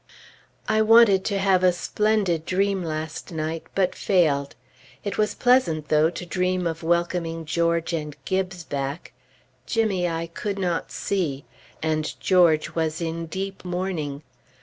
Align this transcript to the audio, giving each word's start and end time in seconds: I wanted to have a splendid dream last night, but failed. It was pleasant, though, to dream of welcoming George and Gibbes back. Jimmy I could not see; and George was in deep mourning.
I 0.67 0.81
wanted 0.81 1.23
to 1.25 1.37
have 1.37 1.63
a 1.63 1.71
splendid 1.71 2.43
dream 2.43 2.83
last 2.83 3.31
night, 3.31 3.65
but 3.75 3.93
failed. 3.93 4.55
It 5.03 5.19
was 5.19 5.35
pleasant, 5.35 5.89
though, 5.89 6.09
to 6.09 6.25
dream 6.25 6.65
of 6.65 6.81
welcoming 6.81 7.45
George 7.45 7.93
and 7.93 8.17
Gibbes 8.25 8.63
back. 8.63 9.13
Jimmy 9.67 10.07
I 10.09 10.25
could 10.25 10.57
not 10.57 10.91
see; 10.91 11.45
and 11.83 12.19
George 12.19 12.73
was 12.73 12.99
in 12.99 13.27
deep 13.27 13.63
mourning. 13.63 14.23